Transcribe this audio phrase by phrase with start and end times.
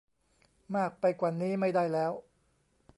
[0.75, 2.11] มากไปกว่านี้ไม่ได้แล้ว